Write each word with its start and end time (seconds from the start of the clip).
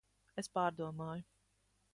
Es 0.43 0.49
pārdomāju. 0.55 1.27